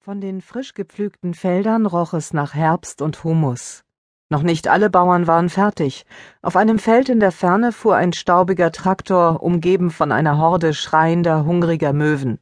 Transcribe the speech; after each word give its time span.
Von 0.00 0.20
den 0.20 0.40
frisch 0.40 0.74
gepflügten 0.74 1.34
Feldern 1.34 1.84
roch 1.84 2.14
es 2.14 2.32
nach 2.32 2.54
Herbst 2.54 3.02
und 3.02 3.24
Humus. 3.24 3.84
Noch 4.30 4.42
nicht 4.42 4.68
alle 4.68 4.90
Bauern 4.90 5.26
waren 5.26 5.48
fertig. 5.50 6.06
Auf 6.40 6.56
einem 6.56 6.78
Feld 6.78 7.08
in 7.08 7.20
der 7.20 7.32
Ferne 7.32 7.72
fuhr 7.72 7.96
ein 7.96 8.12
staubiger 8.12 8.70
Traktor, 8.70 9.42
umgeben 9.42 9.90
von 9.90 10.12
einer 10.12 10.38
Horde 10.38 10.72
schreiender, 10.72 11.44
hungriger 11.44 11.92
Möwen. 11.92 12.38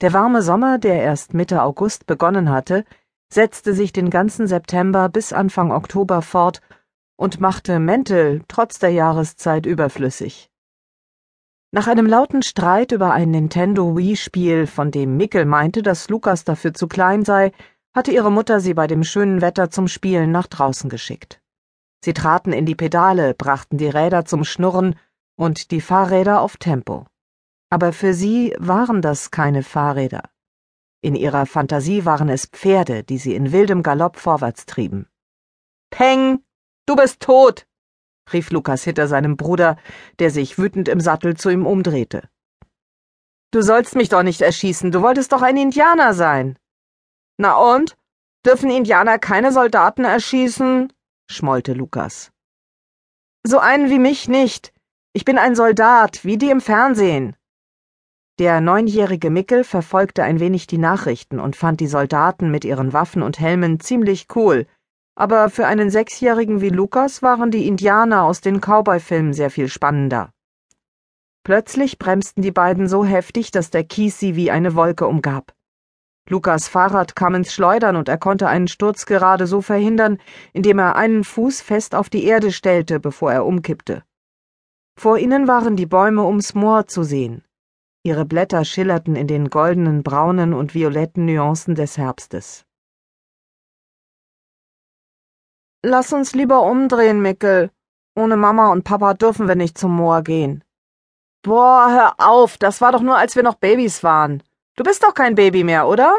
Der 0.00 0.12
warme 0.14 0.42
Sommer, 0.42 0.78
der 0.78 1.02
erst 1.02 1.34
Mitte 1.34 1.62
August 1.62 2.06
begonnen 2.06 2.48
hatte, 2.48 2.84
setzte 3.28 3.74
sich 3.74 3.92
den 3.92 4.10
ganzen 4.10 4.46
September 4.46 5.08
bis 5.08 5.32
Anfang 5.32 5.70
Oktober 5.70 6.22
fort 6.22 6.60
und 7.16 7.40
machte 7.40 7.78
Mäntel 7.78 8.42
trotz 8.48 8.78
der 8.78 8.90
Jahreszeit 8.90 9.66
überflüssig. 9.66 10.50
Nach 11.74 11.88
einem 11.88 12.06
lauten 12.06 12.42
Streit 12.42 12.92
über 12.92 13.12
ein 13.12 13.32
Nintendo 13.32 13.96
Wii-Spiel, 13.96 14.68
von 14.68 14.92
dem 14.92 15.16
Mickel 15.16 15.44
meinte, 15.44 15.82
dass 15.82 16.08
Lukas 16.08 16.44
dafür 16.44 16.72
zu 16.72 16.86
klein 16.86 17.24
sei, 17.24 17.50
hatte 17.92 18.12
ihre 18.12 18.30
Mutter 18.30 18.60
sie 18.60 18.74
bei 18.74 18.86
dem 18.86 19.02
schönen 19.02 19.40
Wetter 19.40 19.70
zum 19.70 19.88
Spielen 19.88 20.30
nach 20.30 20.46
draußen 20.46 20.88
geschickt. 20.88 21.42
Sie 22.04 22.12
traten 22.12 22.52
in 22.52 22.64
die 22.64 22.76
Pedale, 22.76 23.34
brachten 23.34 23.76
die 23.76 23.88
Räder 23.88 24.24
zum 24.24 24.44
Schnurren 24.44 24.94
und 25.34 25.72
die 25.72 25.80
Fahrräder 25.80 26.42
auf 26.42 26.58
Tempo. 26.58 27.06
Aber 27.70 27.92
für 27.92 28.14
sie 28.14 28.54
waren 28.60 29.02
das 29.02 29.32
keine 29.32 29.64
Fahrräder. 29.64 30.30
In 31.00 31.16
ihrer 31.16 31.44
Fantasie 31.44 32.04
waren 32.04 32.28
es 32.28 32.46
Pferde, 32.46 33.02
die 33.02 33.18
sie 33.18 33.34
in 33.34 33.50
wildem 33.50 33.82
Galopp 33.82 34.16
vorwärts 34.16 34.66
trieben. 34.66 35.08
Peng, 35.90 36.38
du 36.86 36.94
bist 36.94 37.18
tot! 37.18 37.66
Rief 38.32 38.50
Lukas 38.50 38.84
hinter 38.84 39.08
seinem 39.08 39.36
Bruder, 39.36 39.76
der 40.18 40.30
sich 40.30 40.58
wütend 40.58 40.88
im 40.88 41.00
Sattel 41.00 41.36
zu 41.36 41.50
ihm 41.50 41.66
umdrehte. 41.66 42.28
Du 43.50 43.62
sollst 43.62 43.94
mich 43.94 44.08
doch 44.08 44.22
nicht 44.22 44.40
erschießen, 44.40 44.90
du 44.90 45.02
wolltest 45.02 45.32
doch 45.32 45.42
ein 45.42 45.56
Indianer 45.56 46.14
sein. 46.14 46.58
Na 47.38 47.56
und? 47.56 47.96
Dürfen 48.44 48.70
Indianer 48.70 49.18
keine 49.18 49.52
Soldaten 49.52 50.04
erschießen? 50.04 50.92
schmollte 51.30 51.72
Lukas. 51.72 52.30
So 53.46 53.58
einen 53.58 53.90
wie 53.90 53.98
mich 53.98 54.28
nicht. 54.28 54.72
Ich 55.12 55.24
bin 55.24 55.38
ein 55.38 55.54
Soldat, 55.54 56.24
wie 56.24 56.38
die 56.38 56.50
im 56.50 56.60
Fernsehen. 56.60 57.36
Der 58.40 58.60
neunjährige 58.60 59.30
Mickel 59.30 59.62
verfolgte 59.62 60.24
ein 60.24 60.40
wenig 60.40 60.66
die 60.66 60.78
Nachrichten 60.78 61.38
und 61.38 61.54
fand 61.54 61.78
die 61.78 61.86
Soldaten 61.86 62.50
mit 62.50 62.64
ihren 62.64 62.92
Waffen 62.92 63.22
und 63.22 63.38
Helmen 63.38 63.78
ziemlich 63.78 64.26
cool, 64.34 64.66
aber 65.14 65.50
für 65.50 65.66
einen 65.66 65.90
Sechsjährigen 65.90 66.60
wie 66.60 66.70
Lukas 66.70 67.22
waren 67.22 67.50
die 67.50 67.66
Indianer 67.66 68.24
aus 68.24 68.40
den 68.40 68.60
Cowboy-Filmen 68.60 69.32
sehr 69.32 69.50
viel 69.50 69.68
spannender. 69.68 70.30
Plötzlich 71.44 71.98
bremsten 71.98 72.42
die 72.42 72.52
beiden 72.52 72.88
so 72.88 73.04
heftig, 73.04 73.50
dass 73.50 73.70
der 73.70 73.84
Kies 73.84 74.18
sie 74.18 74.34
wie 74.34 74.50
eine 74.50 74.74
Wolke 74.74 75.06
umgab. 75.06 75.52
Lukas 76.28 76.68
Fahrrad 76.68 77.14
kam 77.14 77.34
ins 77.34 77.52
Schleudern 77.52 77.96
und 77.96 78.08
er 78.08 78.16
konnte 78.16 78.48
einen 78.48 78.66
Sturz 78.66 79.04
gerade 79.04 79.46
so 79.46 79.60
verhindern, 79.60 80.18
indem 80.54 80.78
er 80.78 80.96
einen 80.96 81.22
Fuß 81.22 81.60
fest 81.60 81.94
auf 81.94 82.08
die 82.08 82.24
Erde 82.24 82.50
stellte, 82.50 82.98
bevor 82.98 83.30
er 83.30 83.44
umkippte. 83.44 84.02
Vor 84.96 85.18
ihnen 85.18 85.46
waren 85.46 85.76
die 85.76 85.86
Bäume 85.86 86.22
ums 86.22 86.54
Moor 86.54 86.86
zu 86.86 87.02
sehen. 87.02 87.44
Ihre 88.04 88.24
Blätter 88.24 88.64
schillerten 88.64 89.16
in 89.16 89.26
den 89.26 89.50
goldenen, 89.50 90.02
braunen 90.02 90.54
und 90.54 90.74
violetten 90.74 91.26
Nuancen 91.26 91.74
des 91.74 91.98
Herbstes. 91.98 92.64
Lass 95.86 96.14
uns 96.14 96.34
lieber 96.34 96.62
umdrehen, 96.62 97.20
Mickel. 97.20 97.70
Ohne 98.16 98.38
Mama 98.38 98.72
und 98.72 98.84
Papa 98.84 99.12
dürfen 99.12 99.48
wir 99.48 99.54
nicht 99.54 99.76
zum 99.76 99.94
Moor 99.94 100.22
gehen. 100.22 100.64
Boah, 101.42 101.88
hör 101.90 102.14
auf, 102.26 102.56
das 102.56 102.80
war 102.80 102.90
doch 102.90 103.02
nur, 103.02 103.18
als 103.18 103.36
wir 103.36 103.42
noch 103.42 103.56
Babys 103.56 104.02
waren. 104.02 104.42
Du 104.76 104.82
bist 104.82 105.02
doch 105.02 105.12
kein 105.12 105.34
Baby 105.34 105.62
mehr, 105.62 105.86
oder? 105.86 106.14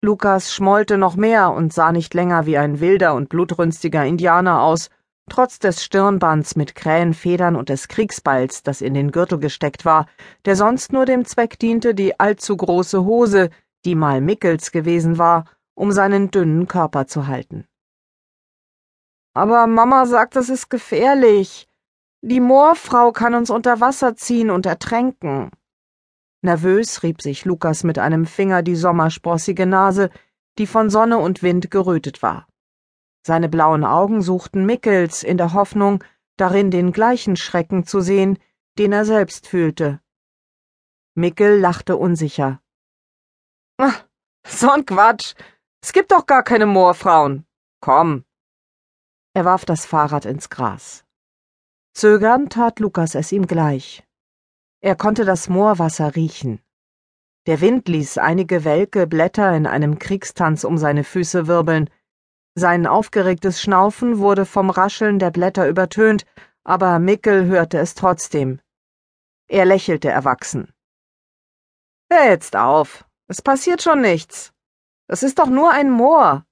Lukas 0.00 0.52
schmollte 0.52 0.98
noch 0.98 1.14
mehr 1.14 1.52
und 1.52 1.72
sah 1.72 1.92
nicht 1.92 2.14
länger 2.14 2.44
wie 2.44 2.58
ein 2.58 2.80
wilder 2.80 3.14
und 3.14 3.28
blutrünstiger 3.28 4.04
Indianer 4.04 4.62
aus, 4.62 4.90
trotz 5.30 5.60
des 5.60 5.84
Stirnbands 5.84 6.56
mit 6.56 6.74
Krähenfedern 6.74 7.54
und 7.54 7.68
des 7.68 7.86
Kriegsballs, 7.86 8.64
das 8.64 8.80
in 8.80 8.94
den 8.94 9.12
Gürtel 9.12 9.38
gesteckt 9.38 9.84
war, 9.84 10.06
der 10.46 10.56
sonst 10.56 10.92
nur 10.92 11.06
dem 11.06 11.24
Zweck 11.26 11.60
diente, 11.60 11.94
die 11.94 12.18
allzu 12.18 12.56
große 12.56 13.04
Hose, 13.04 13.50
die 13.84 13.94
mal 13.94 14.20
Mickels 14.20 14.72
gewesen 14.72 15.16
war, 15.16 15.44
um 15.74 15.92
seinen 15.92 16.32
dünnen 16.32 16.66
Körper 16.66 17.06
zu 17.06 17.28
halten. 17.28 17.68
Aber 19.34 19.66
Mama 19.66 20.06
sagt, 20.06 20.36
das 20.36 20.48
ist 20.48 20.68
gefährlich. 20.68 21.68
Die 22.20 22.40
Moorfrau 22.40 23.12
kann 23.12 23.34
uns 23.34 23.50
unter 23.50 23.80
Wasser 23.80 24.14
ziehen 24.14 24.50
und 24.50 24.66
ertränken. 24.66 25.50
Nervös 26.42 27.02
rieb 27.02 27.22
sich 27.22 27.44
Lukas 27.44 27.84
mit 27.84 27.98
einem 27.98 28.26
Finger 28.26 28.62
die 28.62 28.76
sommersprossige 28.76 29.66
Nase, 29.66 30.10
die 30.58 30.66
von 30.66 30.90
Sonne 30.90 31.18
und 31.18 31.42
Wind 31.42 31.70
gerötet 31.70 32.22
war. 32.22 32.46
Seine 33.26 33.48
blauen 33.48 33.84
Augen 33.84 34.22
suchten 34.22 34.66
Mickels 34.66 35.22
in 35.22 35.38
der 35.38 35.52
Hoffnung, 35.52 36.02
darin 36.36 36.70
den 36.70 36.92
gleichen 36.92 37.36
Schrecken 37.36 37.86
zu 37.86 38.00
sehen, 38.00 38.38
den 38.78 38.92
er 38.92 39.04
selbst 39.04 39.46
fühlte. 39.46 40.00
Mickel 41.14 41.58
lachte 41.58 41.96
unsicher. 41.96 42.60
Ach, 43.78 44.04
so 44.46 44.70
ein 44.70 44.84
Quatsch. 44.84 45.34
Es 45.82 45.92
gibt 45.92 46.10
doch 46.10 46.26
gar 46.26 46.42
keine 46.42 46.66
Moorfrauen. 46.66 47.46
Komm, 47.80 48.24
er 49.34 49.44
warf 49.44 49.64
das 49.64 49.86
Fahrrad 49.86 50.24
ins 50.26 50.50
Gras. 50.50 51.04
Zögernd 51.94 52.52
tat 52.52 52.80
Lukas 52.80 53.14
es 53.14 53.32
ihm 53.32 53.46
gleich. 53.46 54.02
Er 54.80 54.96
konnte 54.96 55.24
das 55.24 55.48
Moorwasser 55.48 56.16
riechen. 56.16 56.60
Der 57.46 57.60
Wind 57.60 57.88
ließ 57.88 58.18
einige 58.18 58.64
welke 58.64 59.06
Blätter 59.06 59.54
in 59.54 59.66
einem 59.66 59.98
Kriegstanz 59.98 60.64
um 60.64 60.78
seine 60.78 61.04
Füße 61.04 61.46
wirbeln. 61.46 61.90
Sein 62.54 62.86
aufgeregtes 62.86 63.60
Schnaufen 63.60 64.18
wurde 64.18 64.44
vom 64.44 64.70
Rascheln 64.70 65.18
der 65.18 65.30
Blätter 65.30 65.68
übertönt, 65.68 66.26
aber 66.64 66.98
Mickel 66.98 67.46
hörte 67.46 67.78
es 67.78 67.94
trotzdem. 67.94 68.60
Er 69.48 69.64
lächelte 69.64 70.08
erwachsen. 70.08 70.72
Hör 72.10 72.30
jetzt 72.30 72.56
auf. 72.56 73.04
Es 73.28 73.40
passiert 73.40 73.82
schon 73.82 74.00
nichts. 74.02 74.52
Das 75.08 75.22
ist 75.22 75.38
doch 75.38 75.48
nur 75.48 75.70
ein 75.70 75.90
Moor. 75.90 76.44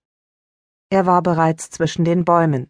Er 0.90 1.06
war 1.06 1.22
bereits 1.22 1.70
zwischen 1.70 2.04
den 2.04 2.24
Bäumen. 2.24 2.69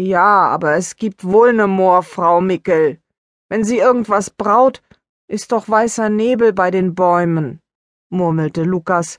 Ja, 0.00 0.46
aber 0.46 0.76
es 0.76 0.94
gibt 0.94 1.24
wohl 1.24 1.52
ne 1.52 1.66
Moorfrau 1.66 2.40
Mickel. 2.40 3.00
Wenn 3.48 3.64
sie 3.64 3.78
irgendwas 3.78 4.30
braut, 4.30 4.80
ist 5.26 5.50
doch 5.50 5.68
weißer 5.68 6.08
Nebel 6.08 6.52
bei 6.52 6.70
den 6.70 6.94
Bäumen, 6.94 7.60
murmelte 8.08 8.62
Lukas, 8.62 9.18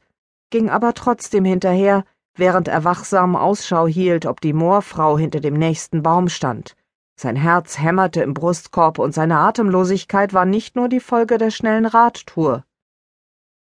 ging 0.49 0.69
aber 0.69 0.93
trotzdem 0.93 1.43
hinterher, 1.43 2.05
während 2.33 2.69
er 2.69 2.85
wachsam 2.85 3.35
Ausschau 3.35 3.87
hielt, 3.87 4.25
ob 4.25 4.39
die 4.39 4.53
Moorfrau 4.53 5.17
hinter 5.17 5.41
dem 5.41 5.55
nächsten 5.55 6.01
Baum 6.01 6.29
stand. 6.29 6.77
Sein 7.19 7.35
Herz 7.35 7.77
hämmerte 7.77 8.21
im 8.23 8.33
Brustkorb 8.33 8.99
und 8.99 9.13
seine 9.13 9.39
Atemlosigkeit 9.39 10.33
war 10.33 10.45
nicht 10.45 10.77
nur 10.77 10.87
die 10.87 11.01
Folge 11.01 11.37
der 11.37 11.51
schnellen 11.51 11.85
Radtour. 11.85 12.63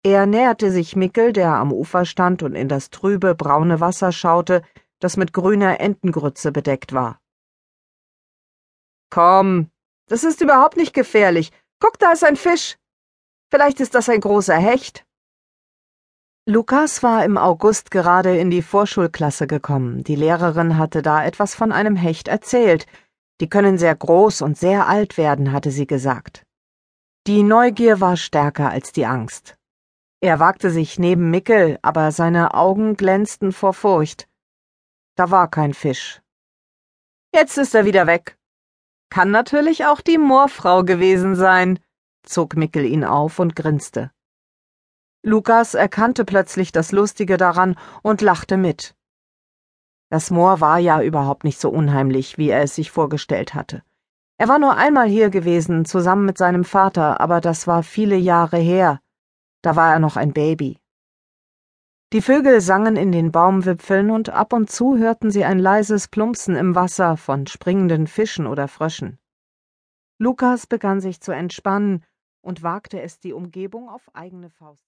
Er 0.02 0.26
näherte 0.26 0.72
sich 0.72 0.96
Mickel, 0.96 1.34
der 1.34 1.54
am 1.54 1.72
Ufer 1.72 2.06
stand 2.06 2.42
und 2.42 2.56
in 2.56 2.68
das 2.68 2.90
trübe, 2.90 3.36
braune 3.36 3.80
Wasser 3.80 4.12
schaute, 4.12 4.64
das 5.00 5.18
mit 5.18 5.34
grüner 5.34 5.80
Entengrütze 5.80 6.52
bedeckt 6.52 6.94
war. 6.94 7.20
Komm, 9.10 9.70
das 10.08 10.24
ist 10.24 10.42
überhaupt 10.42 10.78
nicht 10.78 10.94
gefährlich. 10.94 11.52
Guck, 11.80 12.00
da 12.00 12.12
ist 12.12 12.24
ein 12.24 12.36
Fisch. 12.36 12.78
Vielleicht 13.52 13.80
ist 13.80 13.96
das 13.96 14.10
ein 14.10 14.22
großer 14.22 14.58
Hecht. 14.58 15.06
Lukas 16.48 17.02
war 17.02 17.26
im 17.26 17.38
August 17.38 17.90
gerade 17.90 18.38
in 18.38 18.52
die 18.52 18.62
Vorschulklasse 18.62 19.48
gekommen. 19.48 20.04
Die 20.04 20.16
Lehrerin 20.16 20.78
hatte 20.78 21.02
da 21.02 21.26
etwas 21.26 21.56
von 21.56 21.72
einem 21.72 21.96
Hecht 21.96 22.28
erzählt. 22.28 22.86
Die 23.42 23.50
können 23.50 23.78
sehr 23.78 23.96
groß 23.96 24.42
und 24.42 24.58
sehr 24.58 24.88
alt 24.88 25.18
werden, 25.18 25.52
hatte 25.52 25.72
sie 25.72 25.88
gesagt. 25.88 26.44
Die 27.26 27.42
Neugier 27.42 28.00
war 28.00 28.16
stärker 28.16 28.70
als 28.70 28.92
die 28.92 29.08
Angst. 29.08 29.58
Er 30.22 30.40
wagte 30.40 30.70
sich 30.70 31.00
neben 31.00 31.32
Mickel, 31.32 31.80
aber 31.82 32.12
seine 32.12 32.54
Augen 32.54 32.96
glänzten 32.96 33.52
vor 33.52 33.74
Furcht. 33.74 34.28
Da 35.16 35.32
war 35.32 35.50
kein 35.50 35.74
Fisch. 35.74 36.22
Jetzt 37.34 37.58
ist 37.58 37.74
er 37.74 37.86
wieder 37.86 38.08
weg. 38.08 38.38
Kann 39.10 39.32
natürlich 39.32 39.86
auch 39.86 40.02
die 40.02 40.18
Moorfrau 40.18 40.84
gewesen 40.84 41.36
sein, 41.36 41.80
zog 42.24 42.56
Mickel 42.56 42.86
ihn 42.86 43.04
auf 43.04 43.40
und 43.40 43.56
grinste. 43.56 44.12
Lukas 45.24 45.74
erkannte 45.74 46.26
plötzlich 46.26 46.72
das 46.72 46.92
Lustige 46.92 47.38
daran 47.38 47.78
und 48.04 48.22
lachte 48.22 48.58
mit. 48.58 48.96
Das 50.10 50.32
Moor 50.32 50.62
war 50.62 50.80
ja 50.80 51.02
überhaupt 51.02 51.44
nicht 51.44 51.60
so 51.60 51.70
unheimlich, 51.70 52.38
wie 52.38 52.50
er 52.50 52.62
es 52.62 52.76
sich 52.76 52.92
vorgestellt 52.92 53.54
hatte. 53.54 53.84
Er 54.38 54.48
war 54.50 54.60
nur 54.60 54.76
einmal 54.76 55.08
hier 55.08 55.30
gewesen, 55.30 55.86
zusammen 55.86 56.26
mit 56.26 56.38
seinem 56.38 56.64
Vater, 56.64 57.22
aber 57.22 57.42
das 57.42 57.68
war 57.68 57.84
viele 57.84 58.18
Jahre 58.18 58.58
her, 58.58 59.00
da 59.62 59.76
war 59.76 59.94
er 59.94 60.00
noch 60.00 60.16
ein 60.16 60.32
Baby. 60.32 60.80
Die 62.16 62.22
Vögel 62.22 62.62
sangen 62.62 62.96
in 62.96 63.12
den 63.12 63.34
Baumwipfeln 63.34 64.10
und 64.10 64.30
ab 64.30 64.54
und 64.54 64.72
zu 64.72 64.98
hörten 64.98 65.32
sie 65.32 65.44
ein 65.44 65.60
leises 65.60 66.08
Plumpsen 66.08 66.56
im 66.56 66.74
Wasser 66.74 67.18
von 67.18 67.46
springenden 67.46 68.08
Fischen 68.08 68.48
oder 68.48 68.70
Fröschen. 68.70 69.20
Lukas 70.18 70.66
begann 70.66 71.02
sich 71.02 71.20
zu 71.20 71.34
entspannen 71.34 72.06
und 72.42 72.64
wagte 72.64 73.02
es, 73.02 73.20
die 73.20 73.34
Umgebung 73.34 73.90
auf 73.90 74.10
eigene 74.14 74.50
Faust 74.50 74.82